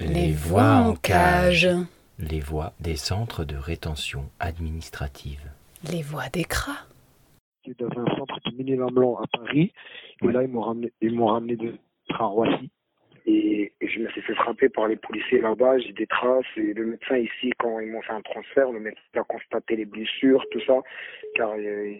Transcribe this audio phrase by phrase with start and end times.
[0.00, 1.68] Les voix en cage.
[2.18, 5.50] Les voix des centres de rétention administrative.
[5.90, 6.86] Les voix des cras.
[7.64, 9.72] J'étais dans un centre de mini blanc à Paris.
[10.22, 11.74] Et là, ils m'ont ramené, ils m'ont ramené de
[12.18, 12.70] à Roissy.
[13.40, 15.78] Et, et je me suis fait frapper par les policiers là-bas.
[15.78, 16.44] J'ai des traces.
[16.56, 19.84] Et le médecin ici, quand ils m'ont fait un transfert, le médecin a constaté les
[19.84, 20.80] blessures, tout ça.
[21.34, 21.94] Car euh,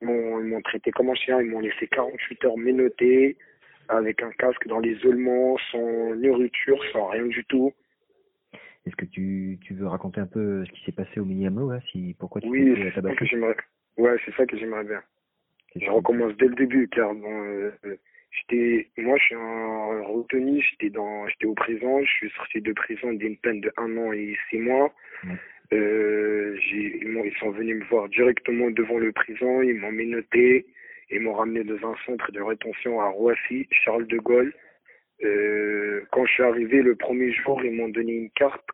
[0.00, 1.40] ils m'ont, traité comme un chien.
[1.40, 3.36] Ils m'ont laissé 48 heures menotté,
[3.88, 7.72] avec un casque dans l'isolement, sans nourriture, sans rien du tout.
[8.86, 11.80] Est-ce que tu, tu veux raconter un peu ce qui s'est passé au Miniamlo là
[11.92, 13.56] si, Pourquoi tu Oui, t'es fait c'est ça que j'aimerais.
[13.98, 15.02] Ouais, c'est ça que j'aimerais bien.
[15.76, 17.96] Je recommence dès le début, car bon, euh, euh,
[18.30, 22.72] j'étais, moi, je suis un retenu, j'étais dans, j'étais au prison, je suis sorti de
[22.72, 24.92] prison d'une peine de un an et six mois.
[25.24, 25.34] Ouais.
[25.72, 30.66] Euh, j'ai, ils, sont venus me voir directement devant le prison, ils m'ont menotté,
[31.10, 34.54] ils m'ont ramené dans un centre de rétention à Roissy, Charles de Gaulle.
[35.24, 38.64] Euh, quand je suis arrivé le premier jour, ils m'ont donné une carte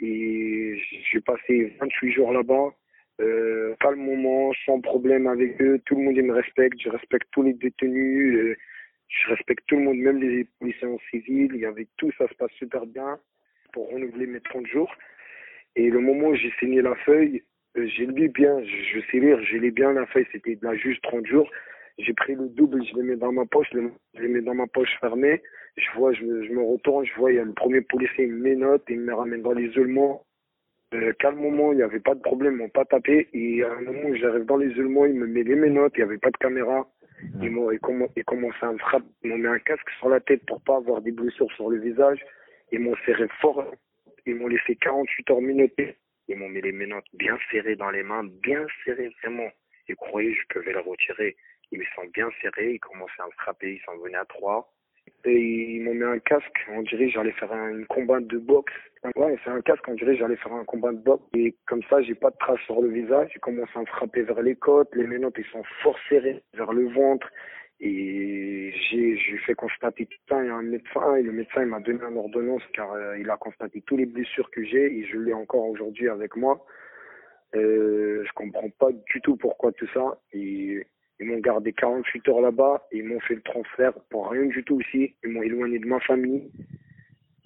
[0.00, 0.78] et
[1.10, 2.74] j'ai passé 28 jours là-bas
[3.20, 5.80] euh, calmement, sans problème avec eux.
[5.86, 8.56] Tout le monde me respecte, je respecte tous les détenus, euh,
[9.22, 11.50] je respecte tout le monde, même les policiers en civil.
[11.54, 13.18] Il y avait tout, ça se passe super bien
[13.72, 14.92] pour renouveler mes 30 jours.
[15.76, 17.42] Et le moment où j'ai signé la feuille,
[17.76, 20.76] euh, j'ai lu bien, je, sais lire, j'ai lu bien la feuille, c'était de la
[20.76, 21.50] juste 30 jours.
[21.98, 23.78] J'ai pris le double, je le mets dans ma poche, je
[24.20, 25.42] le, mets dans ma poche fermée.
[25.76, 28.42] Je vois, je, me- retourne, je vois, il y a le premier policier, il me
[28.42, 30.24] ménote, il me ramène dans l'isolement.
[30.94, 33.28] Euh, calmement, il n'y avait pas de problème, ils m'ont pas tapé.
[33.32, 36.04] Et à un moment où j'arrive dans l'isolement, il me met les menottes, il n'y
[36.10, 36.88] avait pas de caméra.
[37.42, 40.44] Ils m'ont ils commencent à me frapper, ils m'ont mis un casque sur la tête
[40.46, 42.24] pour pas avoir des blessures sur le visage.
[42.72, 43.64] Ils m'ont serré fort,
[44.26, 45.96] ils m'ont laissé 48 heures menotter.
[46.28, 49.48] Ils m'ont mis les menottes bien serrées dans les mains, bien serrées vraiment.
[49.88, 51.36] Ils croyaient que je pouvais les retirer.
[51.70, 54.73] Ils me sont bien serrés, ils commençaient à me frapper, ils s'en venaient à trois.
[55.26, 58.72] Et ils m'ont mis un casque, on dirait j'allais faire un combat de boxe.
[59.16, 61.22] Ouais, c'est un casque, on dirait j'allais faire un combat de boxe.
[61.34, 63.30] Et comme ça, j'ai pas de traces sur le visage.
[63.34, 66.88] Ils commencent à me frapper vers les côtes, les menottes, sont fort serrés vers le
[66.88, 67.26] ventre.
[67.80, 71.16] Et j'ai, j'ai fait constater tout ça à un médecin.
[71.16, 74.06] Et le médecin, il m'a donné une ordonnance car euh, il a constaté toutes les
[74.06, 76.64] blessures que j'ai et je l'ai encore aujourd'hui avec moi.
[77.54, 80.18] Euh, je comprends pas du tout pourquoi tout ça.
[81.24, 84.76] Ils m'ont gardé 48 heures là-bas, ils m'ont fait le transfert pour rien du tout
[84.76, 85.14] aussi.
[85.24, 86.50] Ils m'ont éloigné de ma famille,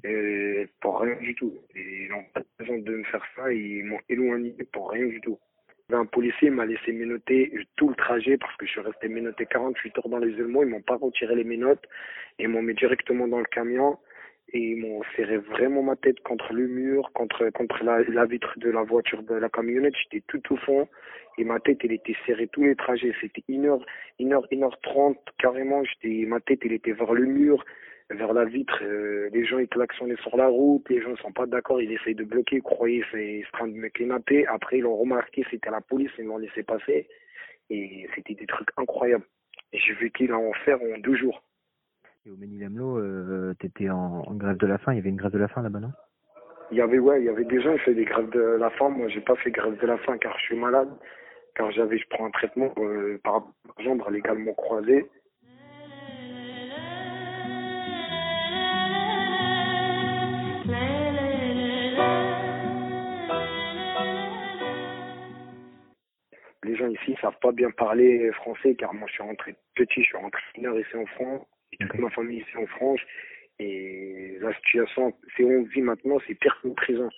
[0.05, 1.55] euh, pour rien du tout.
[1.77, 5.38] Ils n'ont pas besoin de me faire ça, ils m'ont éloigné pour rien du tout.
[5.93, 9.99] Un policier m'a laissé ménoter tout le trajet parce que je suis resté ménoté 48
[9.99, 10.62] heures dans l'isolement.
[10.62, 11.84] Ils m'ont pas retiré les ménotes.
[12.41, 13.97] Ils m'ont mis directement dans le camion
[14.53, 18.70] et ils m'ont serré vraiment ma tête contre le mur, contre contre la, vitre de
[18.70, 19.94] la voiture de la camionnette.
[20.03, 20.88] J'étais tout au fond
[21.36, 23.14] et ma tête elle était serrée tous les trajets.
[23.20, 23.84] C'était une heure,
[24.19, 25.82] une heure, une heure trente carrément.
[25.84, 27.64] J'étais ma tête elle était vers le mur,
[28.10, 28.78] vers la vitre.
[28.82, 30.88] Euh, les gens ils klaxonnaient sur la route.
[30.88, 31.82] Les gens sont pas d'accord.
[31.82, 32.56] Ils essayent de bloquer.
[32.56, 34.47] Ils croyaient c'est en train de me kidnapper.
[34.47, 35.44] Après ils l'ont remarqué.
[35.50, 36.10] C'était la police.
[36.19, 37.06] Ils m'ont laissé passer
[37.70, 39.26] et c'était des trucs incroyables.
[39.75, 41.42] J'ai vécu l'enfer en deux jours.
[42.31, 45.33] Au Ménilamlo, euh, t'étais en, en grève de la faim, il y avait une grève
[45.33, 45.93] de la faim là-bas, non?
[46.71, 48.69] Il y avait ouais, il y avait des gens qui faisaient des grèves de la
[48.71, 48.91] faim.
[48.91, 50.91] Moi, j'ai pas fait grève de la faim car je suis malade,
[51.55, 53.47] car j'avais, je prends un traitement euh, par
[53.78, 55.06] jambe légalement croisée.
[66.65, 70.09] Les gens ici savent pas bien parler français car moi je suis rentré petit, je
[70.09, 71.47] suis rentré mineur ici en France,
[71.81, 72.00] et toute Ok.
[72.00, 73.00] ma famille ici en France.
[73.59, 77.09] Et la situation, c'est où on vit maintenant, c'est pire qu'une prison.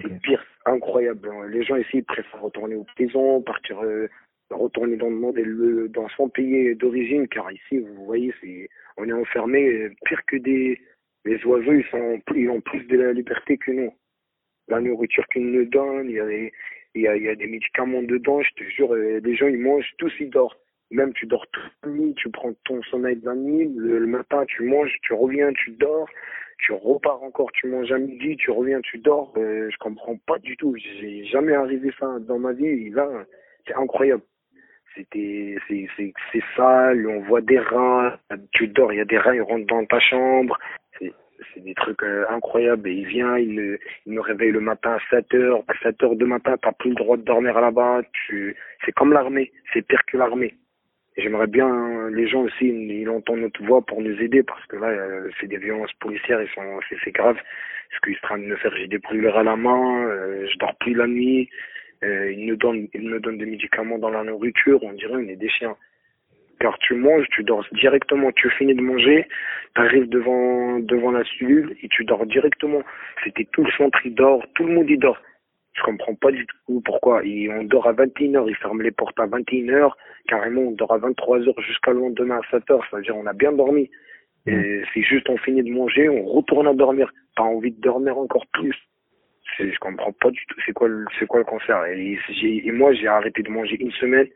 [0.00, 0.20] C'est Ok.
[0.22, 1.28] pire, c'est incroyable.
[1.50, 4.08] Les gens ici ils préfèrent retourner aux prisons, partir, euh,
[4.50, 8.68] retourner dans le monde, et le- dans son pays d'origine, car ici, vous voyez, c'est,
[8.96, 10.80] on est enfermé euh, pire que des,
[11.24, 13.94] les oiseaux, ils sont, ils ont plus de la liberté que nous.
[14.68, 16.52] La nourriture qu'ils nous donnent, il y a des,
[16.94, 19.48] il y a, il y a des médicaments dedans, je te jure, euh, les gens
[19.48, 20.54] ils mangent, tous ils dorment.
[20.90, 24.06] Même tu dors toute la nuit, tu prends ton sommeil de la nuit, le, le
[24.06, 26.08] matin tu manges, tu reviens, tu dors,
[26.60, 29.32] tu repars encore, tu manges à midi, tu reviens, tu dors.
[29.36, 30.74] Euh, je comprends pas du tout.
[30.76, 32.90] J'ai jamais arrivé ça dans ma vie.
[32.90, 33.08] Là,
[33.66, 34.22] c'est incroyable.
[34.94, 37.06] C'était, c'est, c'est, c'est sale.
[37.06, 38.18] On voit des rats.
[38.52, 40.58] Tu dors, il y a des rats, ils rentrent dans ta chambre.
[40.98, 41.12] C'est,
[41.54, 42.88] c'est des trucs euh, incroyables.
[42.88, 45.64] Et il vient, il me, il me réveille le matin à 7 heures.
[45.68, 48.02] À 7 heures de matin, t'as plus le droit de dormir là-bas.
[48.12, 49.52] Tu, c'est comme l'armée.
[49.72, 50.54] C'est pire que l'armée.
[51.16, 54.88] J'aimerais bien les gens aussi, ils entendent notre voix pour nous aider parce que là,
[54.88, 56.62] euh, c'est des violences policières, ils sont,
[57.04, 57.36] c'est grave.
[57.36, 60.46] Parce qu'ils sont en train de me faire, j'ai des brûlures à la main, euh,
[60.46, 61.48] je dors plus la nuit,
[62.04, 65.28] euh, ils nous donnent, ils me donnent des médicaments dans la nourriture, on dirait on
[65.28, 65.76] est des chiens.
[66.60, 69.26] Car tu manges, tu dors directement, tu finis de manger,
[69.74, 72.82] tu arrives devant, devant la cellule et tu dors directement.
[73.24, 75.20] C'était tout le centre, il dort, tout le monde y dort.
[75.80, 77.24] Je comprends pas du tout pourquoi.
[77.24, 79.92] Et on dort à 21h, ils ferment les portes à 21h,
[80.28, 83.88] carrément on dort à 23h jusqu'à le lendemain à 7h, c'est-à-dire on a bien dormi.
[84.46, 84.84] Et mm.
[84.92, 87.10] c'est juste on finit de manger, on retourne à dormir.
[87.34, 88.74] Pas envie de dormir encore plus.
[89.58, 91.84] Je comprends pas du tout c'est quoi le c'est quoi le cancer.
[91.86, 94.28] Et, et moi j'ai arrêté de manger une semaine,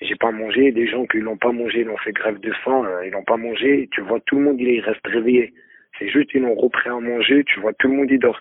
[0.00, 0.70] j'ai pas mangé.
[0.70, 3.24] Des gens qui l'ont pas mangé, ils ont fait grève de faim, euh, ils l'ont
[3.24, 3.88] pas mangé.
[3.90, 5.52] Tu vois tout le monde il reste réveillé.
[5.98, 8.40] C'est juste ils l'ont repris à manger, tu vois tout le monde y dort.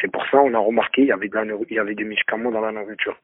[0.00, 2.04] C'est pour ça on a remarqué il y avait de la, il y avait des
[2.04, 3.16] médicaments dans la nourriture.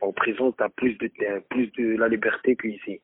[0.00, 1.10] En prison, tu as plus de
[1.50, 3.00] plus de la liberté qu'ici.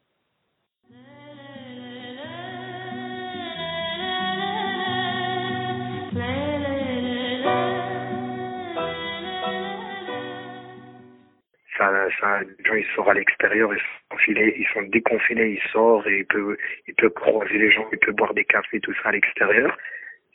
[12.21, 16.07] ça, les gens ils sortent à l'extérieur, ils sont confinés, ils sont déconfinés, ils sortent
[16.07, 19.09] et ils peuvent, ils peuvent croiser les gens, ils peuvent boire des cafés, tout ça
[19.09, 19.77] à l'extérieur.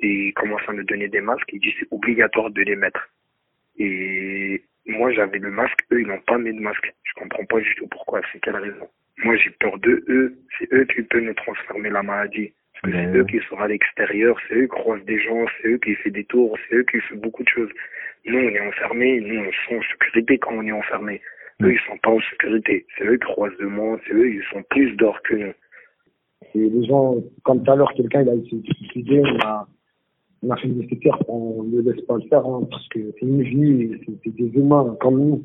[0.02, 3.10] Et ils commencent à nous donner des masques, ils disent c'est obligatoire de les mettre.
[3.78, 6.94] Et moi j'avais le masque, eux ils n'ont pas mis de masque.
[7.04, 8.88] Je comprends pas du tout pourquoi, c'est quelle raison.
[9.24, 12.54] Moi j'ai peur de eux, c'est eux qui peuvent nous transformer la maladie.
[12.82, 15.68] Parce que c'est eux qui sont à l'extérieur, c'est eux qui croisent des gens, c'est
[15.68, 17.70] eux qui font des tours, c'est eux qui font beaucoup de choses.
[18.26, 21.22] Nous, on est enfermés, nous, on est en sécurité quand on est enfermés.
[21.62, 22.86] Eux, ils sont pas en sécurité.
[22.98, 25.54] C'est eux qui croisent de monde, c'est eux, ils sont plus d'or que nous.
[26.54, 29.68] C'est les gens, comme tout à l'heure, quelqu'un, il a essayé de suicider, on a,
[30.42, 33.26] on a fait le nécessaire, on ne laisse pas le faire, hein, parce que c'est
[33.26, 35.44] une vie, c'est des humains comme nous.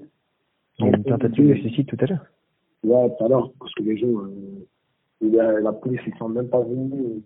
[0.78, 2.26] Il y a une tentative de suicide tout à l'heure
[2.84, 4.08] Ouais, tout à l'heure, parce que les gens,
[5.22, 7.22] euh, la police, ils sont même pas venus, ils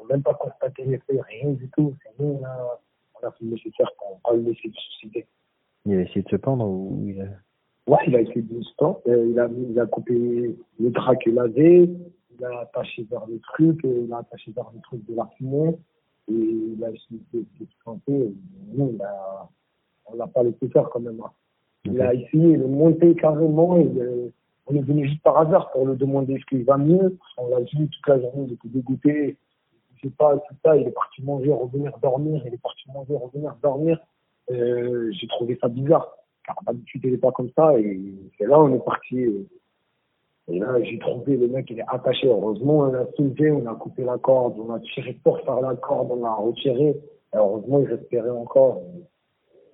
[0.00, 1.94] n'ont même pas constaté les faits, rien du tout.
[2.02, 2.80] C'est nous, a,
[3.14, 5.26] on a fait le nécessaire pour pas le laisser suicider.
[5.86, 7.26] Il a essayé de se pendre ou il a...
[7.86, 9.00] Ouais, il a essayé de se pendre.
[9.08, 11.82] Euh, il, a, il a coupé le drap qu'il avait,
[12.38, 15.76] il a attaché vers le truc, il a attaché vers le truc de la fumée,
[16.28, 17.44] et il a essayé de.
[17.86, 19.48] Nous, il a,
[20.06, 21.20] on l'a pas laissé faire quand même.
[21.20, 21.30] Hein.
[21.84, 24.28] Il a essayé de monter carrément, et, euh,
[24.66, 27.18] on est venu juste par hasard pour lui demander ce qu'il va mieux.
[27.36, 29.36] On l'a vu toute la journée, il était dégoûté.
[29.96, 33.14] Je sais pas, tout ça, il est parti manger, revenir dormir, il est parti manger,
[33.14, 33.98] revenir dormir.
[34.50, 36.16] Euh, j'ai trouvé ça bizarre.
[36.46, 37.78] Car d'habitude, il n'est pas comme ça.
[37.78, 39.26] Et c'est là, on est parti.
[40.48, 42.28] Et là, j'ai trouvé le mec, il est attaché.
[42.28, 45.74] Heureusement, on a soulevé, on a coupé la corde, on a tiré pour faire la
[45.74, 46.88] corde, on a retiré.
[46.88, 48.82] Et heureusement, il respirait encore.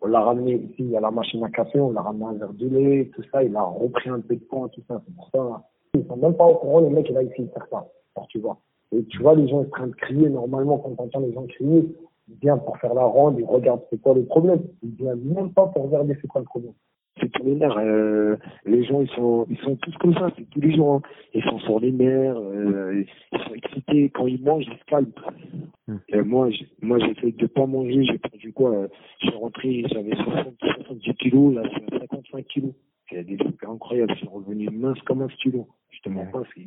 [0.02, 2.69] On l'a ramené ici à la machine à café, on l'a ramené un verre de
[2.69, 3.43] lait, tout ça.
[3.43, 5.02] Il a repris un peu de poids, tout ça.
[5.05, 5.64] C'est pour ça.
[5.94, 7.87] Ils sont même pas au courant, le mec, il a essayé de faire ça.
[8.16, 8.58] Alors, tu vois.
[8.93, 10.28] Et tu vois, les gens sont en train de crier.
[10.28, 11.84] Normalement, quand on entend les gens crier,
[12.28, 14.62] il vient pour faire la ronde, il regarde c'est quoi le problème.
[14.82, 16.75] Il vient même pas pour regarder c'est quoi le problème.
[17.20, 17.76] C'est tous les nerfs.
[17.78, 20.31] Euh, les gens, ils sont, ils sont tous comme ça.
[20.37, 20.94] C'est tous les jours.
[20.94, 21.02] Hein.
[21.34, 22.37] Ils sont sur les nerfs.
[22.37, 24.11] Euh, ils sont excités.
[24.11, 25.12] Quand ils mangent, ils se calment.
[26.08, 26.49] Et moi,
[26.82, 28.05] moi, j'essaie de pas manger.
[28.05, 28.87] J'ai perdu quoi
[29.20, 31.55] Je suis rentré, j'avais 70 kilos.
[31.55, 32.72] Là, c'est 55 kilos.
[33.08, 34.12] C'est des trucs incroyables.
[34.14, 35.69] Je suis revenu mince comme un stylo.
[35.90, 36.43] Je te mens pas.
[36.55, 36.66] C'est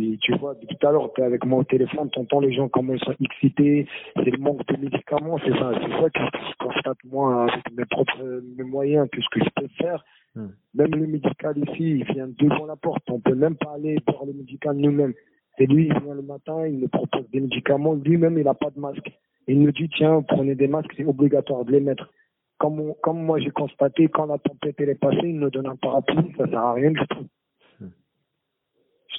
[0.00, 2.40] et tu vois, depuis tout à l'heure, tu es avec moi au téléphone, tu entends
[2.40, 3.86] les gens comment ils sont excités,
[4.16, 7.84] c'est le manque de médicaments, c'est ça, c'est ça que je constate moi avec mes
[7.84, 10.04] propres mes moyens, que ce que je peux faire.
[10.34, 10.48] Hmm.
[10.74, 14.24] Même le médical ici, il vient devant la porte, on peut même pas aller voir
[14.24, 15.14] le médical nous-mêmes.
[15.56, 18.70] C'est lui, il vient le matin, il nous propose des médicaments, lui-même il n'a pas
[18.70, 19.10] de masque.
[19.48, 22.10] Il nous dit, tiens, prenez des masques, c'est obligatoire de les mettre.
[22.58, 25.76] Comme, comme moi j'ai constaté, quand la tempête elle est passée, il nous donne un
[25.76, 27.26] parapluie, ça sert à rien du tout.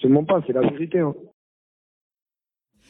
[0.01, 1.00] Je te pas, c'est la vérité.
[1.00, 1.13] Hein.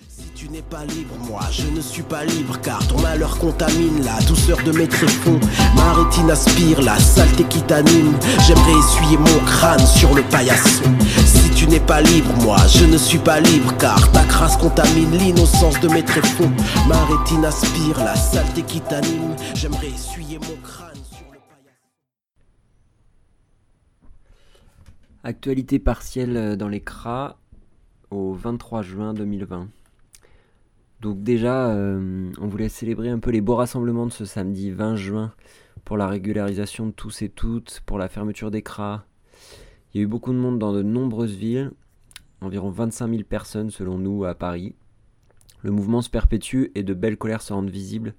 [0.07, 4.03] Si tu n'es pas libre, moi je ne suis pas libre car ton malheur contamine
[4.03, 5.39] la douceur de mes tréfonds.
[5.75, 8.17] Ma rétine aspire la saleté qui t'anime.
[8.47, 10.83] J'aimerais essuyer mon crâne sur le paillasson.
[11.25, 15.11] Si tu n'es pas libre, moi je ne suis pas libre car ta crasse contamine
[15.11, 16.51] l'innocence de mes tréfonds.
[16.87, 19.35] Ma rétine aspire la saleté qui t'anime.
[19.55, 20.88] J'aimerais essuyer mon crâne.
[25.21, 27.37] Actualité partielle euh, dans les CRA
[28.09, 29.67] au 23 juin 2020.
[31.01, 34.95] Donc déjà, euh, on voulait célébrer un peu les beaux rassemblements de ce samedi 20
[34.95, 35.33] juin
[35.83, 39.05] pour la régularisation de tous et toutes, pour la fermeture des CRA.
[39.93, 41.71] Il y a eu beaucoup de monde dans de nombreuses villes,
[42.39, 44.73] environ 25 000 personnes selon nous à Paris.
[45.63, 48.15] Le mouvement se perpétue et de belles colères se rendent visibles.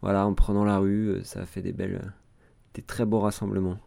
[0.00, 2.14] Voilà, en prenant la rue, euh, ça fait des belles,
[2.72, 3.78] des très beaux rassemblements.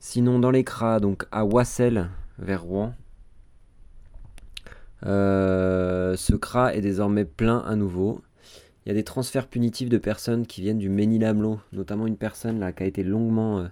[0.00, 2.94] Sinon, dans les CRA, donc à Wassel, vers Rouen.
[5.02, 8.22] ce CRA est désormais plein à nouveau.
[8.84, 12.58] Il y a des transferts punitifs de personnes qui viennent du Ménil-Amelot, notamment une personne
[12.58, 13.68] là qui a été longuement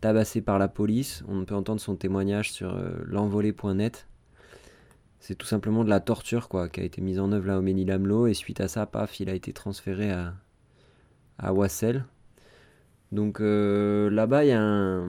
[0.00, 1.22] tabassée par la police.
[1.28, 2.74] On peut entendre son témoignage sur
[3.04, 4.06] l'envolée.net.
[5.20, 7.62] C'est tout simplement de la torture quoi, qui a été mise en œuvre là au
[7.62, 10.34] Ménil-Amelot et suite à ça, paf, il a été transféré à,
[11.38, 12.04] à Wassel.
[13.10, 15.02] Donc euh, là-bas, il y a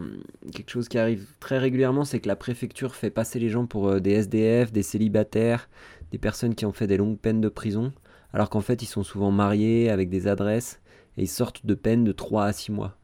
[0.54, 3.90] quelque chose qui arrive très régulièrement, c'est que la préfecture fait passer les gens pour
[3.90, 5.70] euh, des SDF, des célibataires,
[6.12, 7.92] des personnes qui ont fait des longues peines de prison,
[8.32, 10.80] alors qu'en fait ils sont souvent mariés avec des adresses
[11.18, 12.96] et ils sortent de peine de 3 à 6 mois.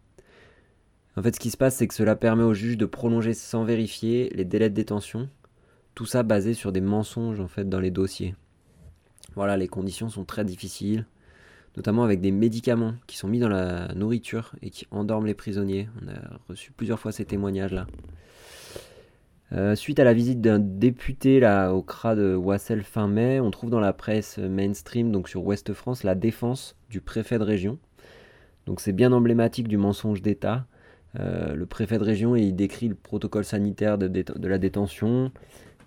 [1.18, 3.64] En fait, ce qui se passe, c'est que cela permet au juge de prolonger sans
[3.64, 5.30] vérifier les délais de détention,
[5.94, 8.36] tout ça basé sur des mensonges en fait dans les dossiers.
[9.36, 11.06] Voilà, les conditions sont très difficiles
[11.78, 15.90] notamment avec des médicaments qui sont mis dans la nourriture et qui endorment les prisonniers.
[16.02, 17.88] On a reçu plusieurs fois ces témoignages-là.
[19.52, 23.52] Euh, suite à la visite d'un député là, au CRA de Wassel fin mai, on
[23.52, 27.78] trouve dans la presse mainstream, donc sur Ouest France, la défense du préfet de région.
[28.66, 30.66] Donc c'est bien emblématique du mensonge d'État.
[31.20, 35.32] Euh, le préfet de région, il décrit le protocole sanitaire de, de la détention,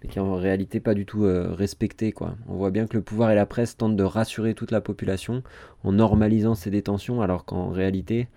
[0.02, 2.14] mais qui est en réalité pas du tout euh, respecté.
[2.48, 5.42] On voit bien que le pouvoir et la presse tentent de rassurer toute la population
[5.84, 8.28] en normalisant ces détentions, alors qu'en réalité,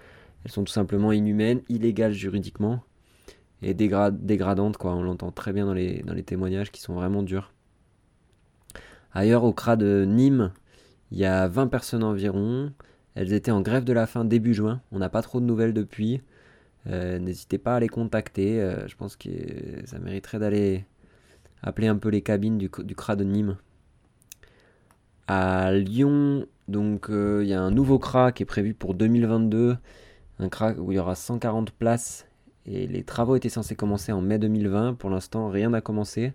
[0.44, 2.84] elles sont tout simplement inhumaines, illégales juridiquement
[3.62, 4.77] et dégradantes.
[4.77, 4.96] Quoi.
[4.96, 7.53] On l'entend très bien dans les, dans les témoignages qui sont vraiment durs.
[9.13, 10.51] Ailleurs, au CRA de Nîmes,
[11.12, 12.72] il y a 20 personnes environ.
[13.15, 14.82] Elles étaient en grève de la faim début juin.
[14.91, 16.22] On n'a pas trop de nouvelles depuis.
[16.88, 18.62] Euh, n'hésitez pas à les contacter.
[18.62, 19.30] Euh, je pense que
[19.86, 20.86] ça mériterait d'aller
[21.63, 23.58] appeler un peu les cabines du, du CRA de Nîmes.
[25.27, 29.77] À Lyon, donc euh, il y a un nouveau CRA qui est prévu pour 2022,
[30.39, 32.27] un CRA où il y aura 140 places
[32.65, 34.96] et les travaux étaient censés commencer en mai 2020.
[34.96, 36.34] Pour l'instant, rien n'a commencé.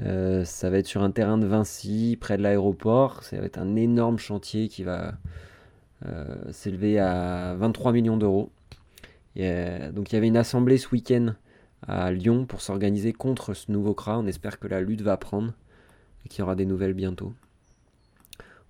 [0.00, 3.22] Euh, ça va être sur un terrain de Vinci, près de l'aéroport.
[3.24, 5.14] Ça va être un énorme chantier qui va
[6.06, 8.50] euh, s'élever à 23 millions d'euros.
[9.36, 11.34] donc il y avait une assemblée ce week-end
[11.86, 14.18] à Lyon pour s'organiser contre ce nouveau CRA.
[14.18, 15.52] On espère que la lutte va prendre
[16.24, 17.32] et qu'il y aura des nouvelles bientôt.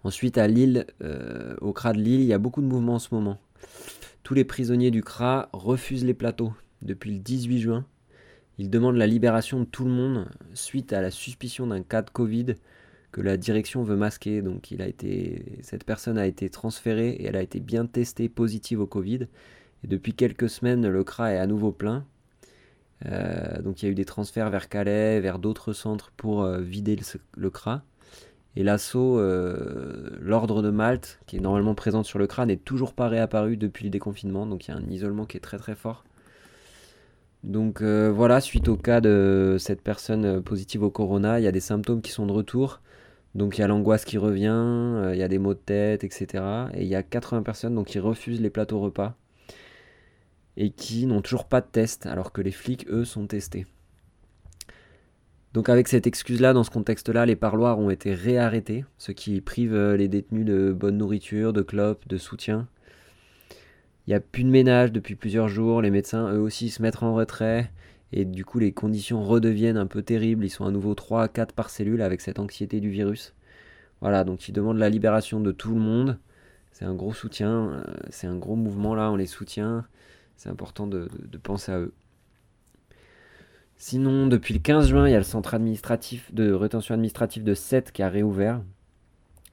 [0.04, 2.98] Ensuite, à Lille, euh, au CRA de Lille, il y a beaucoup de mouvements en
[2.98, 3.38] ce moment.
[4.22, 7.84] Tous les prisonniers du CRA refusent les plateaux depuis le 18 juin.
[8.58, 12.10] Ils demandent la libération de tout le monde suite à la suspicion d'un cas de
[12.10, 12.54] Covid
[13.12, 14.42] que la direction veut masquer.
[14.42, 18.28] Donc, il a été, cette personne a été transférée et elle a été bien testée
[18.28, 19.26] positive au Covid.
[19.84, 22.04] Et depuis quelques semaines, le CRA est à nouveau plein.
[23.06, 26.60] Euh, donc il y a eu des transferts vers Calais, vers d'autres centres pour euh,
[26.60, 26.98] vider
[27.36, 27.82] le, CRA.
[28.56, 32.92] Et l'assaut, euh, l'ordre de Malte, qui est normalement présente sur le CRA, n'est toujours
[32.94, 34.46] pas réapparu depuis le déconfinement.
[34.46, 36.04] Donc il y a un isolement qui est très très fort.
[37.44, 41.60] Donc voilà, suite au cas de cette personne positive au corona, il y a des
[41.60, 42.80] symptômes qui sont de retour.
[43.36, 46.42] Donc il y a l'angoisse qui revient, il y a des maux de tête, etc.
[46.74, 49.16] Et il y a 80 personnes donc, qui refusent les plateaux repas
[50.58, 53.64] et qui n'ont toujours pas de test alors que les flics, eux, sont testés.
[55.54, 59.72] Donc avec cette excuse-là, dans ce contexte-là, les parloirs ont été réarrêtés, ce qui prive
[59.72, 62.68] euh, les détenus de bonne nourriture, de clopes, de soutien.
[64.06, 67.02] Il n'y a plus de ménage depuis plusieurs jours, les médecins eux aussi se mettent
[67.02, 67.70] en retrait,
[68.12, 71.28] et du coup les conditions redeviennent un peu terribles, ils sont à nouveau 3 à
[71.28, 73.34] 4 par cellule avec cette anxiété du virus.
[74.00, 76.18] Voilà, donc ils demandent la libération de tout le monde,
[76.72, 79.86] c'est un gros soutien, euh, c'est un gros mouvement là, on les soutient,
[80.38, 81.08] c'est important de,
[81.42, 81.92] penser à eux.
[83.76, 87.54] Sinon, depuis le 15 juin, il y a le centre administratif de rétention administrative de
[87.54, 88.62] 7 qui a réouvert.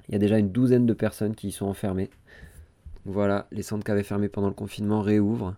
[0.08, 2.10] Il y a déjà une douzaine de personnes qui y sont enfermées.
[3.06, 5.56] Voilà, les centres qui avaient fermé pendant le confinement réouvrent.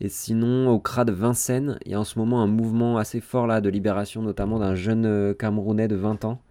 [0.00, 3.20] Et sinon, au CRA de Vincennes, il y a en ce moment un mouvement assez
[3.20, 6.42] fort là de libération, notamment d'un jeune euh, Camerounais de 20 ans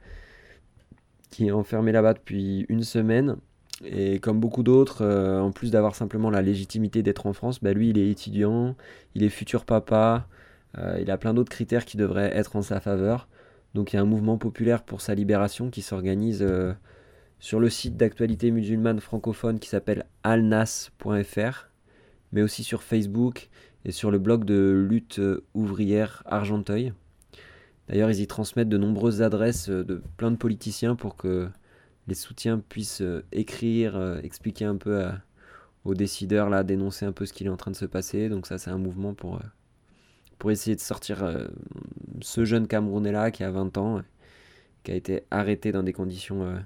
[1.32, 3.38] qui est enfermé là-bas depuis une semaine
[3.84, 7.74] et comme beaucoup d'autres, euh, en plus d'avoir simplement la légitimité d'être en France, bah
[7.74, 8.76] lui il est étudiant,
[9.16, 10.28] il est futur papa,
[10.78, 13.28] euh, il a plein d'autres critères qui devraient être en sa faveur.
[13.76, 16.74] Donc il y a un mouvement populaire pour sa libération qui s'organise euh,
[17.40, 21.70] sur le site d'actualité musulmane francophone qui s'appelle alnas.fr,
[22.34, 23.50] mais aussi sur Facebook
[23.86, 25.22] et sur le blog de lutte
[25.54, 26.92] ouvrière Argenteuil.
[27.88, 31.48] D'ailleurs ils y transmettent de nombreuses adresses de plein de politiciens pour que
[32.10, 35.08] les soutiens puissent euh, écrire, euh, expliquer un peu
[35.86, 38.28] aux décideurs, là, dénoncer un peu ce qui est en train de se passer.
[38.28, 39.44] Donc ça, c'est un mouvement pour, euh,
[40.40, 41.48] pour essayer de sortir
[42.22, 44.02] ce jeune Camerounais-là qui a 20 ans,
[44.84, 46.62] qui a été arrêté dans des conditions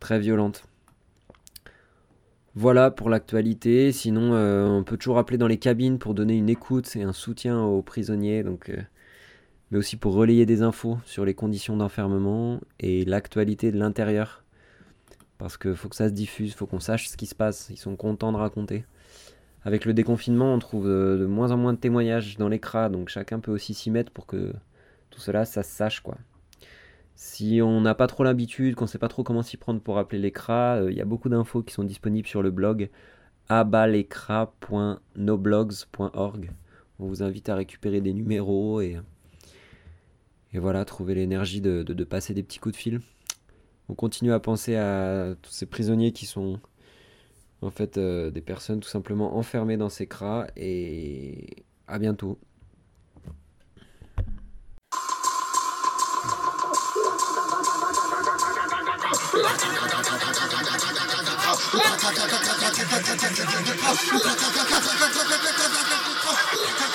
[0.00, 0.64] très violentes.
[2.54, 3.92] Voilà pour l'actualité.
[3.92, 7.60] Sinon, on peut toujours appeler dans les cabines pour donner une écoute et un soutien
[7.60, 8.44] aux prisonniers.
[8.44, 8.70] Donc,
[9.70, 14.44] mais aussi pour relayer des infos sur les conditions d'enfermement et l'actualité de l'intérieur.
[15.38, 17.78] Parce qu'il faut que ça se diffuse, faut qu'on sache ce qui se passe, ils
[17.78, 18.84] sont contents de raconter.
[19.64, 22.88] Avec le déconfinement, on trouve de, de moins en moins de témoignages dans les cras,
[22.88, 24.52] donc chacun peut aussi s'y mettre pour que
[25.10, 26.16] tout cela, ça se sache quoi.
[27.14, 29.98] Si on n'a pas trop l'habitude, qu'on ne sait pas trop comment s'y prendre pour
[29.98, 32.88] appeler les cras, euh, il y a beaucoup d'infos qui sont disponibles sur le blog
[33.50, 36.50] abalecra.noblogs.org.
[36.98, 38.96] On vous invite à récupérer des numéros et,
[40.52, 43.00] et voilà, trouver l'énergie de, de- passer des petits coups de fil.
[43.88, 46.60] On continue à penser à tous ces prisonniers qui sont
[47.62, 52.38] en fait euh, des personnes tout simplement enfermées dans ces cras et à bientôt.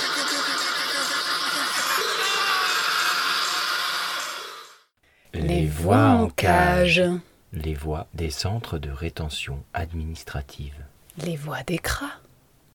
[5.76, 7.04] voix en cage.
[7.52, 10.76] Les voix des centres de rétention administrative.
[11.18, 12.14] Les voix des cras.